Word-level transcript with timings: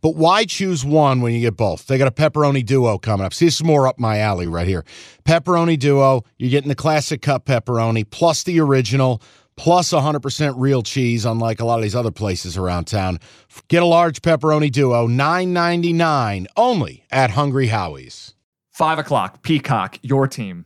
But 0.00 0.16
why 0.16 0.44
choose 0.44 0.84
one 0.84 1.20
when 1.20 1.34
you 1.34 1.40
get 1.40 1.56
both? 1.56 1.86
They 1.86 1.98
got 1.98 2.08
a 2.08 2.12
pepperoni 2.12 2.64
duo 2.64 2.98
coming 2.98 3.26
up. 3.26 3.34
See, 3.34 3.46
this 3.46 3.56
is 3.56 3.64
more 3.64 3.86
up 3.86 3.98
my 3.98 4.18
alley 4.18 4.46
right 4.46 4.66
here. 4.66 4.84
Pepperoni 5.24 5.78
duo, 5.78 6.24
you're 6.38 6.50
getting 6.50 6.68
the 6.68 6.74
classic 6.74 7.22
cup 7.22 7.46
pepperoni 7.46 8.08
plus 8.08 8.42
the 8.42 8.60
original 8.60 9.22
plus 9.56 9.90
100% 9.92 10.54
real 10.56 10.82
cheese, 10.82 11.24
unlike 11.24 11.60
a 11.60 11.64
lot 11.64 11.78
of 11.78 11.82
these 11.82 11.96
other 11.96 12.12
places 12.12 12.56
around 12.56 12.86
town. 12.86 13.18
Get 13.66 13.82
a 13.82 13.86
large 13.86 14.22
pepperoni 14.22 14.70
duo, 14.70 15.08
$9.99 15.08 16.46
only 16.56 17.04
at 17.10 17.30
Hungry 17.30 17.66
Howie's. 17.66 18.34
Five 18.70 19.00
o'clock, 19.00 19.42
Peacock, 19.42 19.98
your 20.02 20.28
team. 20.28 20.64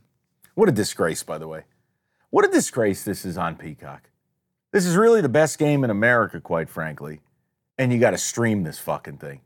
What 0.53 0.69
a 0.69 0.71
disgrace, 0.71 1.23
by 1.23 1.39
the 1.39 1.47
way. 1.47 1.63
What 2.29 2.45
a 2.45 2.47
disgrace 2.47 3.03
this 3.03 3.25
is 3.25 3.37
on 3.37 3.55
Peacock. 3.55 4.11
This 4.71 4.85
is 4.85 4.95
really 4.95 5.21
the 5.21 5.29
best 5.29 5.57
game 5.57 5.83
in 5.83 5.89
America, 5.89 6.39
quite 6.39 6.69
frankly. 6.69 7.21
And 7.77 7.91
you 7.91 7.99
got 7.99 8.11
to 8.11 8.17
stream 8.17 8.63
this 8.63 8.79
fucking 8.79 9.17
thing. 9.17 9.41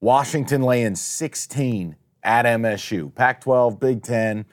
Washington 0.00 0.62
laying 0.62 0.96
16 0.96 1.96
at 2.22 2.44
MSU. 2.44 3.14
Pac 3.14 3.40
12, 3.40 3.80
Big 3.80 4.02
10. 4.02 4.44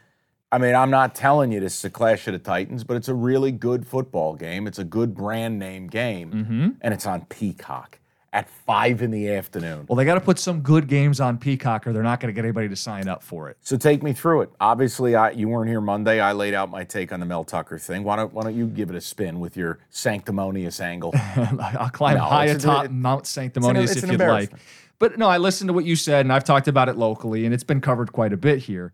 I 0.51 0.57
mean, 0.57 0.75
I'm 0.75 0.89
not 0.89 1.15
telling 1.15 1.51
you 1.51 1.59
this 1.59 1.77
is 1.77 1.85
a 1.85 1.89
clash 1.89 2.27
of 2.27 2.33
the 2.33 2.39
Titans, 2.39 2.83
but 2.83 2.97
it's 2.97 3.07
a 3.07 3.13
really 3.13 3.51
good 3.51 3.87
football 3.87 4.35
game. 4.35 4.67
It's 4.67 4.79
a 4.79 4.83
good 4.83 5.13
brand 5.13 5.59
name 5.59 5.87
game. 5.87 6.31
Mm-hmm. 6.31 6.69
And 6.81 6.93
it's 6.93 7.05
on 7.05 7.25
Peacock 7.25 8.00
at 8.33 8.49
five 8.49 9.01
in 9.01 9.11
the 9.11 9.29
afternoon. 9.29 9.85
Well, 9.89 9.97
they 9.97 10.05
got 10.05 10.15
to 10.15 10.21
put 10.21 10.39
some 10.39 10.61
good 10.61 10.87
games 10.87 11.19
on 11.19 11.37
Peacock, 11.37 11.85
or 11.85 11.91
they're 11.91 12.01
not 12.03 12.21
going 12.21 12.33
to 12.33 12.35
get 12.35 12.45
anybody 12.45 12.69
to 12.69 12.75
sign 12.77 13.09
up 13.09 13.23
for 13.23 13.49
it. 13.49 13.57
So 13.61 13.75
take 13.75 14.01
me 14.03 14.13
through 14.13 14.41
it. 14.43 14.51
Obviously, 14.61 15.15
I, 15.15 15.31
you 15.31 15.49
weren't 15.49 15.69
here 15.69 15.81
Monday. 15.81 16.21
I 16.21 16.31
laid 16.31 16.53
out 16.53 16.69
my 16.69 16.85
take 16.85 17.11
on 17.11 17.19
the 17.19 17.25
Mel 17.25 17.43
Tucker 17.43 17.77
thing. 17.77 18.03
Why 18.03 18.15
don't 18.15 18.33
Why 18.33 18.43
don't 18.43 18.55
you 18.55 18.67
give 18.67 18.89
it 18.89 18.95
a 18.95 19.01
spin 19.01 19.39
with 19.39 19.57
your 19.57 19.79
sanctimonious 19.89 20.79
angle? 20.79 21.11
I'll 21.35 21.89
climb 21.89 22.17
No, 22.17 22.23
high 22.23 22.45
atop 22.45 22.85
it- 22.85 22.91
Mount 22.91 23.27
Sanctimonious 23.27 23.91
it's 23.91 24.03
if 24.03 24.11
you'd 24.11 24.19
like. 24.19 24.51
But 24.97 25.17
no, 25.17 25.27
I 25.27 25.37
listened 25.37 25.67
to 25.67 25.73
what 25.73 25.83
you 25.83 25.95
said, 25.95 26.25
and 26.25 26.31
I've 26.31 26.43
talked 26.43 26.67
about 26.67 26.87
it 26.87 26.95
locally, 26.95 27.43
and 27.45 27.53
it's 27.53 27.63
been 27.63 27.81
covered 27.81 28.13
quite 28.13 28.31
a 28.31 28.37
bit 28.37 28.59
here. 28.59 28.93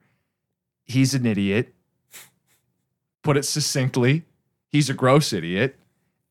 He's 0.85 1.13
an 1.13 1.25
idiot. 1.25 1.73
Put 3.23 3.35
it 3.35 3.43
succinctly, 3.43 4.23
he's 4.69 4.89
a 4.89 4.93
gross 4.93 5.33
idiot. 5.33 5.75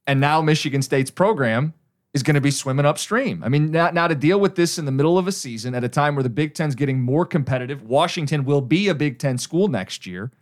And 0.07 0.19
now 0.19 0.41
Michigan 0.41 0.81
State's 0.81 1.11
program 1.11 1.75
is 2.17 2.23
going 2.23 2.35
to 2.35 2.41
be 2.41 2.51
swimming 2.51 2.87
upstream. 2.87 3.45
I 3.45 3.51
mean, 3.51 3.71
now, 3.71 3.91
now 3.91 4.09
to 4.09 4.15
deal 4.15 4.41
with 4.41 4.55
this 4.55 4.79
in 4.79 4.87
the 4.87 4.91
middle 4.91 5.19
of 5.19 5.29
a 5.29 5.33
season 5.33 5.75
at 5.75 5.85
a 5.85 5.89
time 5.89 6.17
where 6.17 6.23
the 6.23 6.31
Big 6.31 6.55
Ten's 6.55 6.75
getting 6.75 6.99
more 6.99 7.27
competitive, 7.27 7.83
Washington 7.83 8.47
will 8.47 8.63
be 8.63 8.89
a 8.89 8.95
Big 8.95 9.19
Ten 9.19 9.37
school 9.37 9.69
next 9.69 10.07
year. 10.07 10.33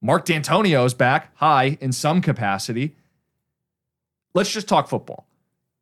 Mark 0.00 0.24
Dantonio's 0.24 0.94
back, 0.94 1.36
high 1.36 1.76
in 1.82 1.92
some 1.92 2.22
capacity. 2.22 2.96
Let's 4.32 4.50
just 4.50 4.68
talk 4.68 4.88
football. 4.88 5.26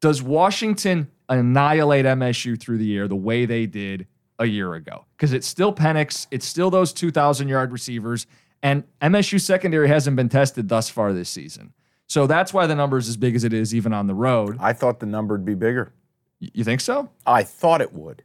Does 0.00 0.20
Washington 0.20 1.08
annihilate 1.28 2.04
MSU 2.04 2.58
through 2.58 2.78
the 2.78 2.96
air 2.96 3.06
the 3.06 3.14
way 3.14 3.46
they 3.46 3.66
did 3.66 4.08
a 4.40 4.46
year 4.46 4.74
ago? 4.74 5.04
Because 5.16 5.32
it's 5.32 5.46
still 5.46 5.72
Penix, 5.72 6.26
it's 6.32 6.46
still 6.46 6.70
those 6.70 6.92
2,000 6.92 7.46
yard 7.46 7.70
receivers, 7.70 8.26
and 8.64 8.82
MSU 9.00 9.40
secondary 9.40 9.86
hasn't 9.86 10.16
been 10.16 10.28
tested 10.28 10.68
thus 10.68 10.90
far 10.90 11.12
this 11.12 11.28
season. 11.28 11.72
So 12.06 12.26
that's 12.26 12.52
why 12.52 12.66
the 12.66 12.74
number 12.74 12.98
is 12.98 13.08
as 13.08 13.16
big 13.16 13.34
as 13.34 13.44
it 13.44 13.52
is, 13.52 13.74
even 13.74 13.92
on 13.92 14.06
the 14.06 14.14
road. 14.14 14.56
I 14.60 14.72
thought 14.72 15.00
the 15.00 15.06
number 15.06 15.34
would 15.34 15.44
be 15.44 15.54
bigger. 15.54 15.92
Y- 16.40 16.50
You 16.54 16.64
think 16.64 16.80
so? 16.80 17.08
I 17.26 17.42
thought 17.42 17.80
it 17.80 17.92
would, 17.92 18.22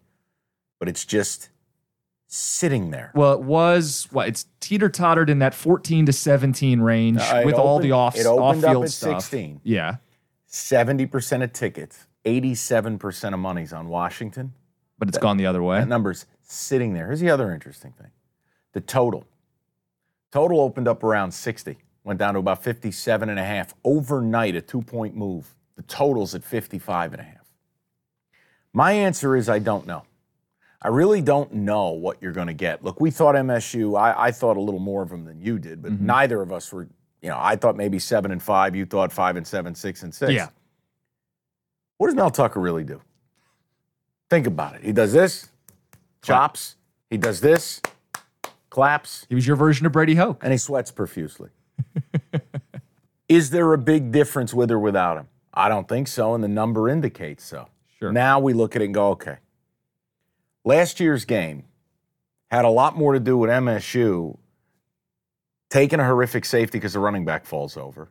but 0.79 0.90
it's 0.90 1.06
just 1.06 1.50
sitting 2.28 2.91
there. 2.91 3.12
Well, 3.16 3.34
it 3.34 3.41
was 3.41 4.07
what 4.12 4.28
it's 4.28 4.45
teeter 4.59 4.89
tottered 4.89 5.29
in 5.29 5.39
that 5.39 5.56
14 5.56 6.06
to 6.06 6.13
17 6.13 6.81
range 6.81 7.19
Uh, 7.22 7.38
it 7.41 7.45
with 7.45 7.56
all 7.56 7.79
the 7.79 7.91
opened- 7.91 7.94
off 7.94 8.16
it 8.18 8.25
opened 8.28 8.63
up 8.66 8.69
off-field 8.72 8.84
at 8.85 8.91
stuff. 8.91 9.22
16. 9.23 9.62
Yeah, 9.63 9.95
70% 10.47 11.44
of 11.44 11.53
tickets, 11.53 12.07
87% 12.25 13.34
of 13.34 13.39
money's 13.39 13.73
on 13.73 13.88
Washington. 13.88 14.53
but 15.00 15.07
it's 15.07 15.18
gone 15.18 15.38
the 15.38 15.45
other 15.45 15.63
way. 15.63 15.79
That 15.79 15.88
number's 15.88 16.25
sitting 16.41 16.94
there. 16.94 17.06
Here's 17.07 17.22
the 17.22 17.29
other 17.29 17.53
interesting 17.53 17.94
thing 17.94 18.12
the 18.73 18.81
total. 18.81 19.23
Total 20.31 20.59
opened 20.59 20.88
up 20.89 21.03
around 21.03 21.31
60, 21.31 21.78
went 22.04 22.20
down 22.20 22.34
to 22.34 22.40
about 22.40 22.64
57 22.64 23.30
and 23.30 23.40
a 23.40 23.44
half 23.44 23.74
overnight, 23.84 24.56
a 24.56 24.62
two 24.62 24.82
point 24.82 25.16
move. 25.16 25.56
The 25.76 25.84
total's 25.84 26.36
at 26.36 26.44
55 26.44 27.14
and 27.14 27.22
a 27.22 27.24
half. 27.24 27.36
My 28.74 28.92
answer 28.92 29.36
is 29.36 29.50
I 29.50 29.60
don't 29.60 29.88
know. 29.88 30.04
I 30.82 30.88
really 30.90 31.22
don't 31.22 31.54
know 31.54 31.90
what 31.90 32.22
you're 32.22 32.32
going 32.32 32.48
to 32.48 32.54
get. 32.54 32.84
Look, 32.84 33.02
we 33.02 33.12
thought 33.12 33.36
MSU, 33.36 34.00
I, 34.00 34.28
I 34.28 34.32
thought 34.32 34.56
a 34.56 34.62
little 34.62 34.80
more 34.80 35.02
of 35.04 35.10
them 35.10 35.26
than 35.26 35.42
you 35.42 35.60
did, 35.60 35.82
Mm-hmm. 35.82 35.96
but 35.96 36.02
neither 36.02 36.42
of 36.42 36.54
us 36.54 36.72
were, 36.72 36.88
you 37.22 37.30
know, 37.30 37.38
I 37.40 37.56
thought 37.58 37.76
maybe 37.76 38.00
seven 38.00 38.31
and 38.31 38.42
five. 38.42 38.76
You 38.76 38.86
thought 38.86 39.12
five 39.12 39.36
and 39.36 39.46
seven, 39.46 39.76
six 39.76 40.04
and 40.04 40.14
six. 40.16 40.31
Yeah. 40.31 40.50
What 41.98 42.08
does 42.08 42.16
Mel 42.16 42.30
Tucker 42.31 42.62
really 42.62 42.86
do? 42.86 43.02
Think 44.30 44.48
about 44.48 44.76
it. 44.76 44.84
He 44.84 44.94
does 44.94 45.12
this, 45.12 45.50
chops. 46.22 46.76
He 47.10 47.18
does 47.18 47.42
this, 47.42 47.81
claps, 48.70 49.26
He 49.28 49.36
was 49.36 49.46
your 49.48 49.56
version 49.56 49.86
of 49.88 49.92
Brady 49.92 50.14
Hoke. 50.16 50.40
and 50.44 50.52
he 50.52 50.58
sweats 50.60 50.92
profusely. 50.92 51.50
Is 53.29 53.51
there 53.51 53.72
a 53.73 53.78
big 53.78 54.12
difference 54.12 54.53
with 54.53 54.72
or 54.72 54.79
without 54.79 55.17
him? 55.17 55.28
I 55.53 55.69
don't 55.69 55.88
think 55.88 56.07
so, 56.07 56.34
and 56.34 56.44
the 56.44 56.47
number 56.47 56.90
indicates 56.90 57.44
so. 57.44 57.67
Sure. 58.00 58.12
Now 58.12 58.40
we 58.40 58.53
look 58.53 58.75
at 58.75 58.81
it 58.81 58.85
and 58.85 58.94
go, 58.94 59.09
okay. 59.09 59.38
Last 60.66 61.00
year's 61.00 61.25
game 61.25 61.66
had 62.50 62.66
a 62.66 62.69
lot 62.69 62.97
more 62.97 63.13
to 63.13 63.19
do 63.19 63.38
with 63.38 63.50
MSU 63.50 64.38
taking 65.69 66.00
a 66.00 66.06
horrific 66.06 66.45
safety 66.45 66.79
because 66.79 66.94
the 66.94 67.00
running 67.00 67.25
back 67.25 67.45
falls 67.45 67.78
over, 67.78 68.09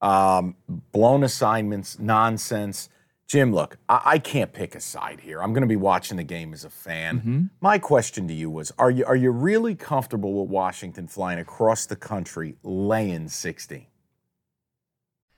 um, 0.00 0.54
blown 0.68 1.24
assignments, 1.24 1.98
nonsense. 1.98 2.88
Jim, 3.26 3.52
look, 3.52 3.78
I, 3.88 4.02
I 4.04 4.18
can't 4.18 4.52
pick 4.52 4.74
a 4.74 4.80
side 4.80 5.20
here. 5.20 5.42
I'm 5.42 5.52
going 5.52 5.62
to 5.62 5.68
be 5.68 5.76
watching 5.76 6.18
the 6.18 6.24
game 6.24 6.52
as 6.52 6.64
a 6.64 6.70
fan. 6.70 7.16
My 7.60 7.78
question 7.78 8.28
to 8.28 8.34
you 8.34 8.50
was: 8.50 8.72
Are 8.78 8.90
you 8.90 9.04
are 9.06 9.16
you 9.16 9.30
really 9.30 9.74
comfortable 9.74 10.42
with 10.42 10.50
Washington 10.50 11.08
flying 11.08 11.38
across 11.40 11.86
the 11.86 11.96
country, 11.96 12.56
laying 12.62 13.28
60? 13.28 13.88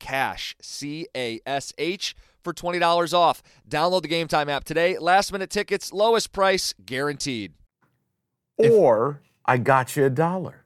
CASH, 0.00 0.56
C 0.60 1.06
A 1.16 1.40
S 1.46 1.72
H, 1.78 2.16
for 2.42 2.52
$20 2.52 3.14
off. 3.14 3.42
Download 3.68 4.02
the 4.02 4.08
Game 4.08 4.26
Time 4.26 4.48
app 4.48 4.64
today. 4.64 4.98
Last 4.98 5.32
minute 5.32 5.50
tickets, 5.50 5.92
lowest 5.92 6.32
price 6.32 6.74
guaranteed. 6.84 7.52
Or 8.58 9.20
I 9.44 9.58
got 9.58 9.96
you 9.96 10.04
a 10.04 10.10
dollar. 10.10 10.64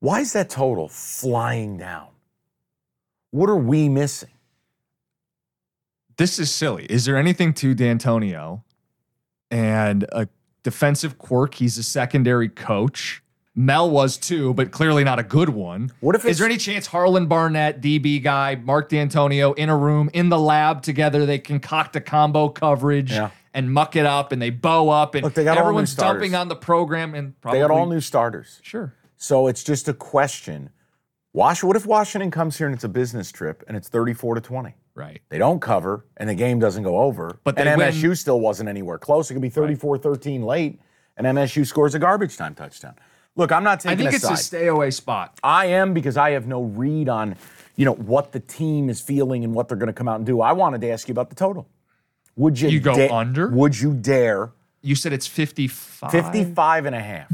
Why 0.00 0.20
is 0.20 0.32
that 0.34 0.50
total 0.50 0.88
flying 0.88 1.76
down? 1.78 2.08
What 3.30 3.50
are 3.50 3.56
we 3.56 3.88
missing? 3.88 4.30
This 6.16 6.38
is 6.38 6.50
silly. 6.50 6.84
Is 6.86 7.04
there 7.04 7.16
anything 7.16 7.52
to 7.54 7.74
Dantonio 7.74 8.62
and 9.50 10.04
a 10.12 10.28
defensive 10.62 11.18
quirk? 11.18 11.54
He's 11.54 11.78
a 11.78 11.82
secondary 11.82 12.48
coach. 12.48 13.22
Mel 13.58 13.90
was 13.90 14.16
too, 14.16 14.54
but 14.54 14.70
clearly 14.70 15.02
not 15.02 15.18
a 15.18 15.24
good 15.24 15.48
one. 15.48 15.90
What 15.98 16.14
if 16.14 16.24
Is 16.24 16.38
there 16.38 16.46
any 16.46 16.58
chance 16.58 16.86
Harlon 16.86 17.26
Barnett, 17.26 17.80
DB 17.80 18.22
guy, 18.22 18.54
Mark 18.54 18.88
Dantonio 18.88 19.52
in 19.58 19.68
a 19.68 19.76
room 19.76 20.08
in 20.14 20.28
the 20.28 20.38
lab 20.38 20.80
together? 20.82 21.26
They 21.26 21.40
concoct 21.40 21.96
a 21.96 22.00
combo 22.00 22.50
coverage 22.50 23.10
Yeah. 23.10 23.30
and 23.52 23.72
muck 23.72 23.96
it 23.96 24.06
up, 24.06 24.30
and 24.30 24.40
they 24.40 24.50
bow 24.50 24.90
up, 24.90 25.16
and 25.16 25.24
Look, 25.24 25.34
they 25.34 25.42
got 25.42 25.58
everyone's 25.58 25.92
dumping 25.96 26.36
on 26.36 26.46
the 26.46 26.54
program. 26.54 27.16
And 27.16 27.38
probably 27.40 27.58
they 27.58 27.66
got 27.66 27.72
all 27.72 27.86
new 27.86 28.00
starters? 28.00 28.60
Sure, 28.62 28.94
So 29.16 29.48
it's 29.48 29.64
just 29.64 29.88
a 29.88 29.92
question. 29.92 30.70
Wash, 31.32 31.64
what 31.64 31.74
if 31.74 31.84
Washington 31.84 32.30
comes 32.30 32.56
here 32.58 32.68
and 32.68 32.74
it's 32.76 32.84
a 32.84 32.88
business 32.88 33.32
trip 33.32 33.64
and 33.66 33.76
it's 33.76 33.88
34 33.88 34.36
to 34.36 34.40
20? 34.40 34.74
right. 34.94 35.20
They 35.30 35.38
don't 35.38 35.60
cover 35.60 36.04
and 36.16 36.28
the 36.28 36.34
game 36.36 36.60
doesn't 36.60 36.82
go 36.84 36.98
over. 36.98 37.38
But 37.44 37.58
and 37.58 37.66
they 37.68 37.76
win- 37.76 37.92
MSU 37.92 38.16
still 38.16 38.38
wasn't 38.40 38.68
anywhere 38.68 38.98
close. 38.98 39.30
It 39.30 39.34
could 39.34 39.42
be 39.42 39.48
34 39.48 39.98
13 39.98 40.42
late 40.42 40.80
and 41.16 41.26
MSU 41.26 41.64
scores 41.66 41.94
a 41.96 41.98
garbage 42.00 42.36
time 42.36 42.54
touchdown. 42.54 42.94
Look, 43.38 43.52
I'm 43.52 43.64
not 43.64 43.80
taking. 43.80 43.92
I 43.92 43.96
think 43.96 44.12
a 44.12 44.16
it's 44.16 44.24
side. 44.24 44.34
a 44.34 44.36
stay 44.36 44.66
away 44.66 44.90
spot. 44.90 45.38
I 45.42 45.66
am 45.66 45.94
because 45.94 46.16
I 46.18 46.30
have 46.32 46.46
no 46.46 46.62
read 46.64 47.08
on, 47.08 47.36
you 47.76 47.84
know, 47.86 47.94
what 47.94 48.32
the 48.32 48.40
team 48.40 48.90
is 48.90 49.00
feeling 49.00 49.44
and 49.44 49.54
what 49.54 49.68
they're 49.68 49.78
going 49.78 49.86
to 49.86 49.92
come 49.94 50.08
out 50.08 50.16
and 50.16 50.26
do. 50.26 50.40
I 50.42 50.52
wanted 50.52 50.80
to 50.82 50.90
ask 50.90 51.08
you 51.08 51.12
about 51.12 51.30
the 51.30 51.36
total. 51.36 51.66
Would 52.36 52.60
you 52.60 52.68
You 52.68 52.80
go 52.80 52.94
da- 52.94 53.14
under? 53.16 53.48
Would 53.48 53.80
you 53.80 53.94
dare 53.94 54.50
You 54.82 54.94
said 54.94 55.12
it's 55.12 55.26
55. 55.26 56.10
55 56.10 56.86
and 56.86 56.94
a 56.96 57.00
half? 57.00 57.32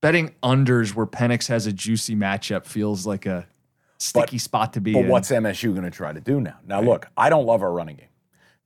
Betting 0.00 0.34
unders 0.42 0.94
where 0.94 1.06
Penix 1.06 1.48
has 1.48 1.66
a 1.66 1.72
juicy 1.72 2.14
matchup 2.14 2.64
feels 2.64 3.06
like 3.06 3.26
a 3.26 3.46
sticky 3.98 4.38
spot 4.38 4.72
to 4.74 4.80
be 4.80 4.92
But 4.92 5.00
in. 5.04 5.08
what's 5.08 5.30
MSU 5.30 5.72
going 5.72 5.84
to 5.84 5.90
try 5.90 6.12
to 6.12 6.20
do 6.20 6.40
now? 6.40 6.56
Now, 6.66 6.80
look, 6.80 7.08
I 7.16 7.28
don't 7.30 7.46
love 7.46 7.62
our 7.62 7.72
running 7.72 7.96
game. 7.96 8.06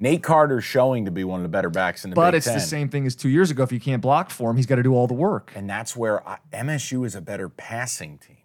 Nate 0.03 0.23
Carter's 0.23 0.65
showing 0.65 1.05
to 1.05 1.11
be 1.11 1.25
one 1.25 1.41
of 1.41 1.43
the 1.43 1.51
better 1.51 1.69
backs 1.69 2.05
in 2.05 2.11
the 2.11 2.17
but 2.17 2.31
Big 2.31 2.39
it's 2.39 2.47
Ten. 2.47 2.55
the 2.55 2.61
same 2.61 2.89
thing 2.89 3.07
as 3.07 3.15
two 3.15 3.29
years 3.29 3.51
ago. 3.51 3.63
If 3.63 3.71
you 3.71 3.79
can't 3.79 4.01
block 4.01 4.31
for 4.31 4.51
him, 4.51 4.57
he's 4.57 4.65
got 4.67 4.77
to 4.77 4.83
do 4.83 4.95
all 4.95 5.07
the 5.07 5.15
work. 5.15 5.53
And 5.55 5.69
that's 5.69 5.95
where 5.95 6.27
I, 6.27 6.39
MSU 6.53 7.05
is 7.05 7.15
a 7.15 7.21
better 7.21 7.51
passing 7.51 8.17
team. 8.17 8.39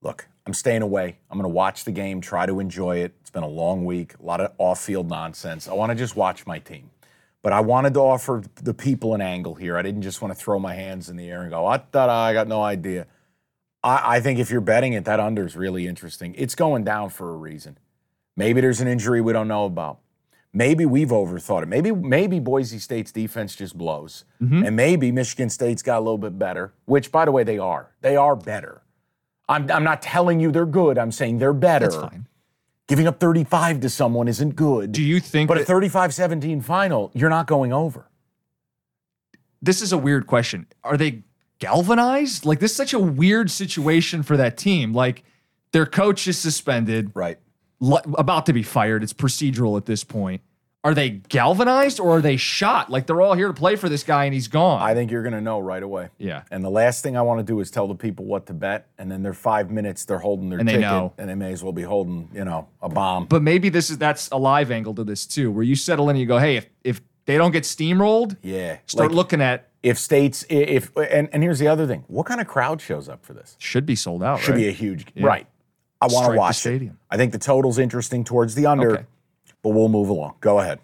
Look, 0.00 0.28
I'm 0.46 0.54
staying 0.54 0.80
away. 0.80 1.18
I'm 1.30 1.38
going 1.38 1.48
to 1.48 1.54
watch 1.54 1.84
the 1.84 1.92
game, 1.92 2.22
try 2.22 2.46
to 2.46 2.58
enjoy 2.58 2.98
it. 2.98 3.14
It's 3.20 3.30
been 3.30 3.42
a 3.42 3.48
long 3.48 3.84
week, 3.84 4.14
a 4.18 4.24
lot 4.24 4.40
of 4.40 4.52
off 4.56 4.80
field 4.80 5.10
nonsense. 5.10 5.68
I 5.68 5.74
want 5.74 5.90
to 5.90 5.94
just 5.94 6.16
watch 6.16 6.46
my 6.46 6.58
team. 6.58 6.90
But 7.42 7.52
I 7.52 7.60
wanted 7.60 7.92
to 7.94 8.00
offer 8.00 8.42
the 8.62 8.72
people 8.72 9.14
an 9.14 9.20
angle 9.20 9.54
here. 9.54 9.76
I 9.76 9.82
didn't 9.82 10.02
just 10.02 10.22
want 10.22 10.32
to 10.32 10.40
throw 10.40 10.58
my 10.58 10.74
hands 10.74 11.10
in 11.10 11.16
the 11.16 11.28
air 11.28 11.42
and 11.42 11.50
go, 11.50 11.66
ah, 11.66 11.78
da-da, 11.90 12.12
I 12.12 12.32
got 12.32 12.48
no 12.48 12.62
idea. 12.62 13.06
I, 13.82 14.16
I 14.16 14.20
think 14.20 14.38
if 14.38 14.50
you're 14.50 14.60
betting 14.60 14.94
it, 14.94 15.04
that 15.04 15.20
under 15.20 15.44
is 15.44 15.54
really 15.54 15.86
interesting. 15.86 16.34
It's 16.38 16.54
going 16.54 16.84
down 16.84 17.10
for 17.10 17.30
a 17.30 17.36
reason. 17.36 17.78
Maybe 18.36 18.60
there's 18.60 18.80
an 18.80 18.88
injury 18.88 19.20
we 19.20 19.32
don't 19.32 19.48
know 19.48 19.66
about. 19.66 19.98
Maybe 20.54 20.84
we've 20.84 21.08
overthought 21.08 21.62
it. 21.62 21.66
Maybe 21.66 21.92
maybe 21.92 22.38
Boise 22.38 22.78
State's 22.78 23.10
defense 23.10 23.56
just 23.56 23.76
blows, 23.76 24.24
mm-hmm. 24.40 24.64
and 24.64 24.76
maybe 24.76 25.10
Michigan 25.10 25.48
State's 25.48 25.82
got 25.82 25.98
a 25.98 26.00
little 26.00 26.18
bit 26.18 26.38
better. 26.38 26.74
Which, 26.84 27.10
by 27.10 27.24
the 27.24 27.32
way, 27.32 27.42
they 27.42 27.58
are. 27.58 27.90
They 28.02 28.16
are 28.16 28.36
better. 28.36 28.82
I'm 29.48 29.70
I'm 29.70 29.84
not 29.84 30.02
telling 30.02 30.40
you 30.40 30.52
they're 30.52 30.66
good. 30.66 30.98
I'm 30.98 31.12
saying 31.12 31.38
they're 31.38 31.54
better. 31.54 31.86
That's 31.86 31.96
fine. 31.96 32.26
Giving 32.88 33.06
up 33.06 33.20
35 33.20 33.80
to 33.80 33.88
someone 33.88 34.28
isn't 34.28 34.54
good. 34.54 34.92
Do 34.92 35.02
you 35.02 35.20
think 35.20 35.48
but 35.48 35.56
a 35.58 35.64
35-17 35.64 36.62
final, 36.62 37.10
you're 37.14 37.30
not 37.30 37.46
going 37.46 37.72
over. 37.72 38.10
this 39.62 39.80
is 39.80 39.92
a 39.92 39.98
weird 39.98 40.26
question. 40.26 40.66
Are 40.84 40.98
they 40.98 41.22
galvanized? 41.58 42.44
Like 42.44 42.58
this 42.58 42.72
is 42.72 42.76
such 42.76 42.92
a 42.92 42.98
weird 42.98 43.50
situation 43.50 44.22
for 44.22 44.36
that 44.36 44.58
team. 44.58 44.92
Like 44.92 45.22
their 45.70 45.86
coach 45.86 46.28
is 46.28 46.36
suspended, 46.38 47.12
Right. 47.14 47.38
About 47.82 48.46
to 48.46 48.52
be 48.52 48.62
fired. 48.62 49.02
It's 49.02 49.12
procedural 49.12 49.76
at 49.76 49.86
this 49.86 50.04
point. 50.04 50.40
Are 50.84 50.94
they 50.94 51.10
galvanized 51.10 52.00
or 52.00 52.16
are 52.16 52.20
they 52.20 52.36
shot? 52.36 52.90
Like 52.90 53.06
they're 53.06 53.20
all 53.20 53.34
here 53.34 53.46
to 53.46 53.54
play 53.54 53.76
for 53.76 53.88
this 53.88 54.02
guy 54.02 54.24
and 54.24 54.34
he's 54.34 54.48
gone. 54.48 54.82
I 54.82 54.94
think 54.94 55.12
you're 55.12 55.22
going 55.22 55.32
to 55.34 55.40
know 55.40 55.60
right 55.60 55.82
away. 55.82 56.08
yeah. 56.18 56.42
And 56.50 56.64
the 56.64 56.70
last 56.70 57.04
thing 57.04 57.16
I 57.16 57.22
want 57.22 57.38
to 57.38 57.44
do 57.44 57.60
is 57.60 57.70
tell 57.70 57.86
the 57.86 57.94
people 57.94 58.24
what 58.24 58.46
to 58.46 58.52
bet, 58.52 58.88
and 58.98 59.08
then 59.08 59.22
they're 59.22 59.32
five 59.32 59.70
minutes, 59.70 60.04
they're 60.04 60.18
holding 60.18 60.50
their 60.50 60.58
And 60.58 60.66
they 60.68 60.72
ticket, 60.72 60.88
know. 60.90 61.12
and 61.18 61.30
they 61.30 61.36
may 61.36 61.52
as 61.52 61.62
well 61.62 61.72
be 61.72 61.82
holding, 61.82 62.28
you 62.34 62.44
know, 62.44 62.66
a 62.80 62.88
bomb. 62.88 63.26
But 63.26 63.42
maybe 63.42 63.68
this 63.68 63.90
is 63.90 63.98
that's 63.98 64.28
a 64.32 64.36
live 64.38 64.72
angle 64.72 64.92
to 64.96 65.04
this 65.04 65.24
too, 65.24 65.52
where 65.52 65.62
you 65.62 65.76
settle 65.76 66.06
in 66.10 66.16
and 66.16 66.20
you 66.20 66.26
go, 66.26 66.38
hey, 66.38 66.56
if 66.56 66.66
if 66.82 67.00
they 67.26 67.36
don't 67.38 67.52
get 67.52 67.62
steamrolled, 67.62 68.36
yeah. 68.42 68.78
start 68.86 69.10
Like, 69.12 69.16
looking 69.16 69.40
at 69.40 69.68
if 69.84 69.98
states 69.98 70.44
i- 70.50 70.54
if 70.54 70.90
and, 70.96 71.28
and 71.32 71.44
here's 71.44 71.60
the 71.60 71.68
other 71.68 71.86
thing 71.86 72.02
what 72.08 72.26
kind 72.26 72.40
of 72.40 72.48
crowd 72.48 72.80
shows 72.80 73.08
up 73.08 73.24
for 73.24 73.34
this 73.34 73.54
should 73.60 73.86
be 73.86 73.94
sold 73.94 74.22
out. 74.24 74.40
should 74.40 74.52
right? 74.52 74.58
be 74.62 74.68
a 74.68 74.72
huge 74.72 75.06
right 75.20 75.46
i 76.02 76.06
want 76.14 76.26
to 76.26 76.32
the 76.32 76.38
watch 76.38 76.66
it. 76.66 76.92
i 77.10 77.16
think 77.16 77.32
the 77.32 77.38
total's 77.38 77.78
interesting 77.78 78.24
towards 78.24 78.54
the 78.54 78.66
under 78.66 78.92
Okay. 78.94 79.04
but 79.62 79.70
we'll 79.70 79.88
move 79.88 80.08
along. 80.08 80.34
Go 80.40 80.58
ahead 80.60 80.78